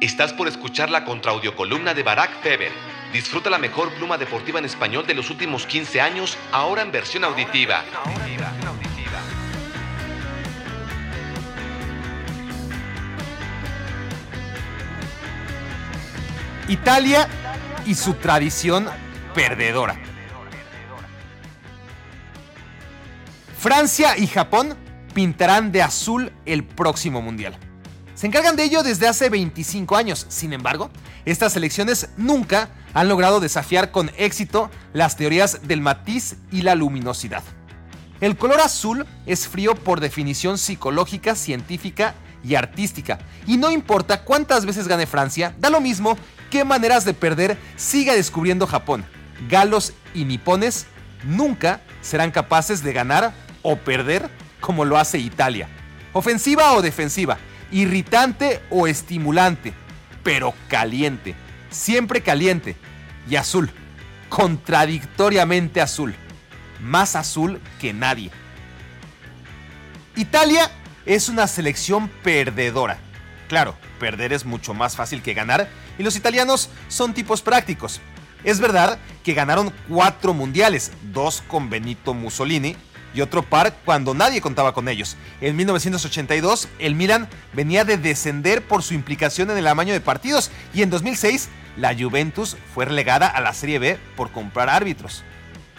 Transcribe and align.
Estás 0.00 0.32
por 0.32 0.46
escuchar 0.46 0.90
la 0.90 1.04
contraudiocolumna 1.04 1.92
de 1.92 2.04
Barack 2.04 2.40
Feber. 2.40 2.70
Disfruta 3.12 3.50
la 3.50 3.58
mejor 3.58 3.92
pluma 3.94 4.16
deportiva 4.16 4.60
en 4.60 4.64
español 4.64 5.04
de 5.08 5.14
los 5.14 5.28
últimos 5.28 5.66
15 5.66 6.00
años, 6.00 6.38
ahora 6.52 6.82
en 6.82 6.92
versión 6.92 7.24
auditiva. 7.24 7.82
Italia 16.68 17.26
y 17.84 17.96
su 17.96 18.14
tradición 18.14 18.86
perdedora. 19.34 19.98
Francia 23.58 24.16
y 24.16 24.28
Japón 24.28 24.76
pintarán 25.12 25.72
de 25.72 25.82
azul 25.82 26.30
el 26.46 26.62
próximo 26.62 27.20
mundial. 27.20 27.58
Se 28.18 28.26
encargan 28.26 28.56
de 28.56 28.64
ello 28.64 28.82
desde 28.82 29.06
hace 29.06 29.30
25 29.30 29.94
años. 29.94 30.26
Sin 30.28 30.52
embargo, 30.52 30.90
estas 31.24 31.52
selecciones 31.52 32.08
nunca 32.16 32.68
han 32.92 33.08
logrado 33.08 33.38
desafiar 33.38 33.92
con 33.92 34.10
éxito 34.16 34.72
las 34.92 35.16
teorías 35.16 35.68
del 35.68 35.80
matiz 35.80 36.34
y 36.50 36.62
la 36.62 36.74
luminosidad. 36.74 37.44
El 38.20 38.36
color 38.36 38.60
azul 38.60 39.06
es 39.24 39.46
frío 39.46 39.76
por 39.76 40.00
definición 40.00 40.58
psicológica, 40.58 41.36
científica 41.36 42.16
y 42.42 42.56
artística. 42.56 43.20
Y 43.46 43.56
no 43.56 43.70
importa 43.70 44.24
cuántas 44.24 44.66
veces 44.66 44.88
gane 44.88 45.06
Francia, 45.06 45.54
da 45.60 45.70
lo 45.70 45.80
mismo 45.80 46.18
qué 46.50 46.64
maneras 46.64 47.04
de 47.04 47.14
perder 47.14 47.56
siga 47.76 48.14
descubriendo 48.14 48.66
Japón. 48.66 49.04
Galos 49.48 49.92
y 50.12 50.24
nipones 50.24 50.86
nunca 51.22 51.82
serán 52.00 52.32
capaces 52.32 52.82
de 52.82 52.92
ganar 52.92 53.32
o 53.62 53.76
perder 53.76 54.28
como 54.60 54.84
lo 54.84 54.98
hace 54.98 55.18
Italia. 55.18 55.68
Ofensiva 56.12 56.72
o 56.72 56.82
defensiva, 56.82 57.38
irritante 57.70 58.60
o 58.70 58.86
estimulante, 58.86 59.72
pero 60.22 60.54
caliente, 60.68 61.34
siempre 61.70 62.20
caliente 62.22 62.76
y 63.28 63.36
azul, 63.36 63.70
contradictoriamente 64.28 65.80
azul, 65.80 66.14
más 66.80 67.16
azul 67.16 67.60
que 67.80 67.92
nadie. 67.92 68.30
Italia 70.16 70.70
es 71.06 71.28
una 71.28 71.46
selección 71.46 72.08
perdedora. 72.22 72.98
Claro, 73.48 73.76
perder 73.98 74.32
es 74.32 74.44
mucho 74.44 74.74
más 74.74 74.96
fácil 74.96 75.22
que 75.22 75.34
ganar 75.34 75.68
y 75.98 76.02
los 76.02 76.16
italianos 76.16 76.70
son 76.88 77.14
tipos 77.14 77.42
prácticos. 77.42 78.00
Es 78.44 78.60
verdad 78.60 78.98
que 79.24 79.34
ganaron 79.34 79.72
cuatro 79.88 80.34
mundiales, 80.34 80.92
dos 81.12 81.42
con 81.48 81.70
Benito 81.70 82.14
Mussolini 82.14 82.76
y 83.14 83.20
otro 83.20 83.42
par 83.42 83.74
cuando 83.84 84.14
nadie 84.14 84.40
contaba 84.40 84.74
con 84.74 84.88
ellos. 84.88 85.16
En 85.40 85.56
1982, 85.56 86.68
el 86.78 86.94
Milan 86.94 87.28
venía 87.52 87.84
de 87.84 87.96
descender 87.96 88.66
por 88.66 88.82
su 88.82 88.94
implicación 88.94 89.50
en 89.50 89.58
el 89.58 89.66
amaño 89.66 89.92
de 89.92 90.00
partidos 90.00 90.50
y 90.74 90.82
en 90.82 90.90
2006, 90.90 91.48
la 91.76 91.94
Juventus 91.94 92.56
fue 92.74 92.84
relegada 92.84 93.28
a 93.28 93.40
la 93.40 93.54
Serie 93.54 93.78
B 93.78 93.98
por 94.16 94.30
comprar 94.32 94.68
árbitros. 94.68 95.22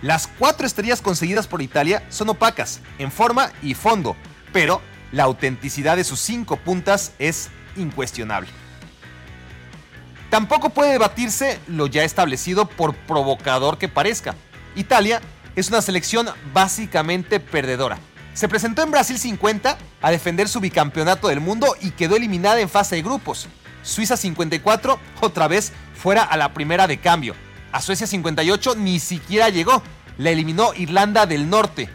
Las 0.00 0.26
cuatro 0.26 0.66
estrellas 0.66 1.00
conseguidas 1.00 1.46
por 1.46 1.62
Italia 1.62 2.02
son 2.08 2.28
opacas, 2.30 2.80
en 2.98 3.12
forma 3.12 3.52
y 3.62 3.74
fondo, 3.74 4.16
pero 4.52 4.80
la 5.12 5.24
autenticidad 5.24 5.96
de 5.96 6.04
sus 6.04 6.18
cinco 6.18 6.56
puntas 6.56 7.12
es 7.18 7.50
incuestionable. 7.76 8.48
Tampoco 10.30 10.70
puede 10.70 10.92
debatirse 10.92 11.60
lo 11.68 11.86
ya 11.86 12.04
establecido 12.04 12.66
por 12.66 12.94
provocador 12.94 13.76
que 13.76 13.88
parezca. 13.88 14.34
Italia 14.74 15.20
es 15.56 15.68
una 15.68 15.82
selección 15.82 16.28
básicamente 16.52 17.40
perdedora. 17.40 17.98
Se 18.34 18.48
presentó 18.48 18.82
en 18.82 18.90
Brasil 18.90 19.18
50 19.18 19.76
a 20.00 20.10
defender 20.10 20.48
su 20.48 20.60
bicampeonato 20.60 21.28
del 21.28 21.40
mundo 21.40 21.76
y 21.80 21.90
quedó 21.90 22.16
eliminada 22.16 22.60
en 22.60 22.68
fase 22.68 22.96
de 22.96 23.02
grupos. 23.02 23.48
Suiza 23.82 24.16
54 24.16 24.98
otra 25.20 25.48
vez 25.48 25.72
fuera 25.94 26.22
a 26.22 26.36
la 26.36 26.54
primera 26.54 26.86
de 26.86 26.98
cambio. 26.98 27.34
A 27.72 27.80
Suecia 27.82 28.06
58 28.06 28.76
ni 28.76 29.00
siquiera 29.00 29.48
llegó. 29.48 29.82
La 30.18 30.30
eliminó 30.30 30.72
Irlanda 30.74 31.26
del 31.26 31.48
Norte. 31.50 31.88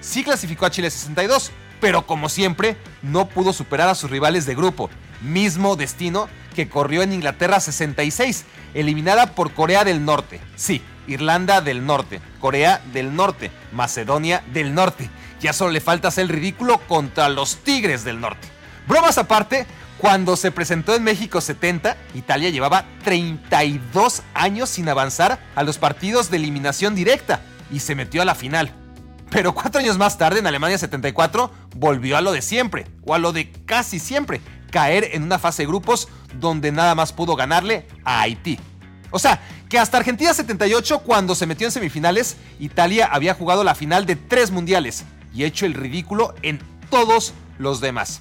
Sí 0.00 0.22
clasificó 0.22 0.66
a 0.66 0.70
Chile 0.70 0.90
62, 0.90 1.50
pero 1.80 2.06
como 2.06 2.28
siempre 2.28 2.76
no 3.02 3.28
pudo 3.28 3.52
superar 3.52 3.88
a 3.88 3.94
sus 3.94 4.10
rivales 4.10 4.46
de 4.46 4.54
grupo. 4.54 4.90
Mismo 5.22 5.76
destino 5.76 6.28
que 6.54 6.68
corrió 6.68 7.02
en 7.02 7.12
Inglaterra 7.12 7.60
66, 7.60 8.44
eliminada 8.74 9.34
por 9.34 9.52
Corea 9.52 9.84
del 9.84 10.04
Norte. 10.04 10.40
Sí, 10.56 10.82
Irlanda 11.06 11.60
del 11.60 11.86
Norte, 11.86 12.20
Corea 12.40 12.80
del 12.92 13.14
Norte, 13.14 13.50
Macedonia 13.72 14.42
del 14.52 14.74
Norte. 14.74 15.10
Ya 15.40 15.52
solo 15.52 15.72
le 15.72 15.80
falta 15.80 16.08
hacer 16.08 16.22
el 16.22 16.28
ridículo 16.30 16.78
contra 16.88 17.28
los 17.28 17.56
Tigres 17.58 18.04
del 18.04 18.20
Norte. 18.20 18.48
Bromas 18.86 19.18
aparte, 19.18 19.66
cuando 19.98 20.36
se 20.36 20.50
presentó 20.50 20.94
en 20.94 21.02
México 21.02 21.40
70, 21.40 21.96
Italia 22.14 22.50
llevaba 22.50 22.84
32 23.04 24.22
años 24.34 24.68
sin 24.68 24.88
avanzar 24.88 25.38
a 25.54 25.62
los 25.62 25.78
partidos 25.78 26.30
de 26.30 26.36
eliminación 26.36 26.94
directa 26.94 27.40
y 27.70 27.80
se 27.80 27.94
metió 27.94 28.20
a 28.22 28.24
la 28.24 28.34
final. 28.34 28.72
Pero 29.30 29.54
cuatro 29.54 29.80
años 29.80 29.98
más 29.98 30.18
tarde, 30.18 30.38
en 30.40 30.46
Alemania 30.46 30.78
74, 30.78 31.50
volvió 31.76 32.16
a 32.16 32.20
lo 32.20 32.32
de 32.32 32.42
siempre, 32.42 32.86
o 33.04 33.14
a 33.14 33.18
lo 33.18 33.32
de 33.32 33.50
casi 33.50 33.98
siempre, 33.98 34.40
caer 34.70 35.10
en 35.12 35.22
una 35.22 35.38
fase 35.38 35.62
de 35.62 35.68
grupos 35.68 36.08
donde 36.38 36.70
nada 36.70 36.94
más 36.94 37.12
pudo 37.12 37.34
ganarle 37.34 37.88
a 38.04 38.20
Haití. 38.20 38.58
O 39.10 39.18
sea, 39.18 39.40
que 39.68 39.78
hasta 39.78 39.98
Argentina 39.98 40.32
78, 40.32 41.00
cuando 41.00 41.34
se 41.34 41.46
metió 41.46 41.66
en 41.66 41.72
semifinales, 41.72 42.36
Italia 42.58 43.08
había 43.10 43.34
jugado 43.34 43.64
la 43.64 43.74
final 43.74 44.06
de 44.06 44.16
tres 44.16 44.50
mundiales 44.50 45.04
y 45.34 45.44
hecho 45.44 45.66
el 45.66 45.74
ridículo 45.74 46.34
en 46.42 46.60
todos 46.90 47.34
los 47.58 47.80
demás. 47.80 48.20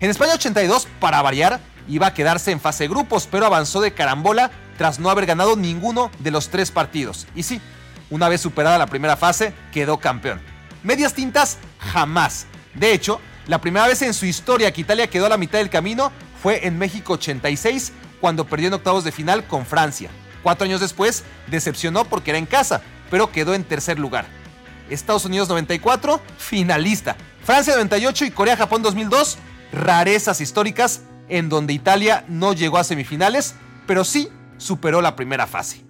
En 0.00 0.10
España 0.10 0.34
82, 0.34 0.88
para 0.98 1.20
variar, 1.22 1.60
iba 1.88 2.06
a 2.06 2.14
quedarse 2.14 2.52
en 2.52 2.60
fase 2.60 2.84
de 2.84 2.88
grupos, 2.88 3.28
pero 3.30 3.46
avanzó 3.46 3.80
de 3.80 3.92
carambola 3.92 4.50
tras 4.78 4.98
no 4.98 5.10
haber 5.10 5.26
ganado 5.26 5.56
ninguno 5.56 6.10
de 6.20 6.30
los 6.30 6.48
tres 6.48 6.70
partidos. 6.70 7.26
Y 7.34 7.42
sí, 7.42 7.60
una 8.08 8.28
vez 8.28 8.40
superada 8.40 8.78
la 8.78 8.86
primera 8.86 9.16
fase, 9.16 9.52
quedó 9.72 9.98
campeón. 9.98 10.40
Medias 10.82 11.12
tintas, 11.12 11.58
jamás. 11.78 12.46
De 12.74 12.92
hecho, 12.92 13.20
la 13.46 13.60
primera 13.60 13.86
vez 13.86 14.00
en 14.02 14.14
su 14.14 14.24
historia 14.26 14.72
que 14.72 14.80
Italia 14.80 15.08
quedó 15.08 15.26
a 15.26 15.30
la 15.30 15.36
mitad 15.36 15.58
del 15.58 15.68
camino 15.68 16.12
fue 16.42 16.66
en 16.66 16.78
México 16.78 17.14
86, 17.14 17.92
cuando 18.20 18.46
perdió 18.46 18.68
en 18.68 18.74
octavos 18.74 19.04
de 19.04 19.12
final 19.12 19.46
con 19.46 19.66
Francia. 19.66 20.10
Cuatro 20.42 20.64
años 20.64 20.80
después, 20.80 21.24
decepcionó 21.48 22.04
porque 22.04 22.30
era 22.30 22.38
en 22.38 22.46
casa, 22.46 22.82
pero 23.10 23.30
quedó 23.30 23.54
en 23.54 23.64
tercer 23.64 23.98
lugar. 23.98 24.26
Estados 24.88 25.24
Unidos 25.24 25.48
94, 25.48 26.20
finalista. 26.38 27.16
Francia 27.44 27.74
98 27.74 28.26
y 28.26 28.30
Corea-Japón 28.30 28.82
2002, 28.82 29.38
rarezas 29.72 30.40
históricas 30.40 31.02
en 31.28 31.48
donde 31.48 31.72
Italia 31.72 32.24
no 32.28 32.52
llegó 32.52 32.78
a 32.78 32.84
semifinales, 32.84 33.54
pero 33.86 34.04
sí 34.04 34.28
superó 34.58 35.00
la 35.00 35.16
primera 35.16 35.46
fase. 35.46 35.84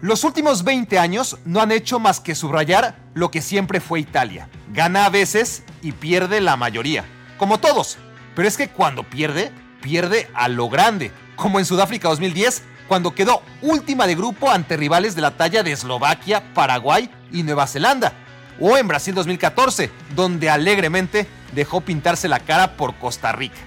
Los 0.00 0.24
últimos 0.24 0.64
20 0.64 0.98
años 0.98 1.38
no 1.44 1.60
han 1.60 1.70
hecho 1.70 2.00
más 2.00 2.18
que 2.18 2.34
subrayar 2.34 2.96
lo 3.14 3.30
que 3.30 3.40
siempre 3.40 3.78
fue 3.78 4.00
Italia. 4.00 4.48
Gana 4.72 5.04
a 5.04 5.10
veces 5.10 5.62
y 5.80 5.92
pierde 5.92 6.40
la 6.40 6.56
mayoría, 6.56 7.04
como 7.38 7.60
todos. 7.60 7.98
Pero 8.34 8.48
es 8.48 8.56
que 8.56 8.68
cuando 8.68 9.04
pierde, 9.04 9.52
pierde 9.82 10.30
a 10.32 10.48
lo 10.48 10.70
grande, 10.70 11.12
como 11.36 11.58
en 11.58 11.66
Sudáfrica 11.66 12.08
2010, 12.08 12.62
cuando 12.88 13.14
quedó 13.14 13.42
última 13.60 14.06
de 14.06 14.14
grupo 14.14 14.50
ante 14.50 14.78
rivales 14.78 15.14
de 15.14 15.20
la 15.20 15.32
talla 15.32 15.62
de 15.62 15.72
Eslovaquia, 15.72 16.54
Paraguay 16.54 17.10
y 17.30 17.42
Nueva 17.42 17.66
Zelanda. 17.66 18.14
O 18.58 18.78
en 18.78 18.88
Brasil 18.88 19.14
2014, 19.14 19.90
donde 20.14 20.48
alegremente 20.48 21.26
dejó 21.52 21.82
pintarse 21.82 22.28
la 22.28 22.40
cara 22.40 22.78
por 22.78 22.94
Costa 22.94 23.32
Rica. 23.32 23.58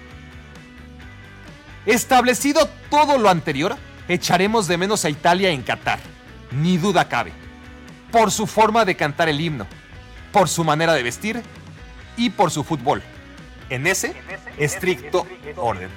Establecido 1.86 2.68
todo 2.90 3.20
lo 3.20 3.30
anterior, 3.30 3.78
echaremos 4.08 4.68
de 4.68 4.78
menos 4.78 5.06
a 5.06 5.10
Italia 5.10 5.52
en 5.52 5.62
Qatar 5.62 6.00
ni 6.52 6.78
duda 6.78 7.08
cabe, 7.08 7.32
por 8.12 8.32
su 8.32 8.48
forma 8.48 8.86
de 8.86 8.96
cantar 8.96 9.30
el 9.30 9.42
himno, 9.42 9.68
por 10.32 10.50
su 10.50 10.64
manera 10.64 10.94
de 10.94 11.04
vestir 11.04 11.42
y 12.18 12.30
por 12.30 12.52
su 12.52 12.64
fútbol, 12.64 13.02
en 13.70 13.88
ese 13.88 14.16
estricto 14.58 15.28
orden. 15.56 15.90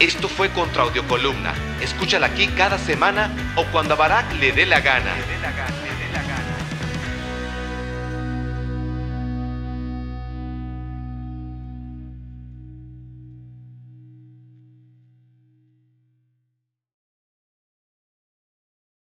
Esto 0.00 0.28
fue 0.28 0.50
Contra 0.50 0.82
Audio 0.82 1.06
Columna. 1.06 1.54
Escúchala 1.80 2.26
aquí 2.26 2.48
cada 2.48 2.78
semana 2.78 3.30
o 3.56 3.64
cuando 3.66 3.94
a 3.94 3.96
Barack 3.96 4.32
le 4.34 4.52
dé 4.52 4.66
la 4.66 4.80
gana. 4.80 5.12